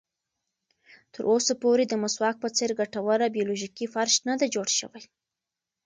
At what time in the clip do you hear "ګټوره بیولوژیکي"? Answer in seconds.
2.79-3.85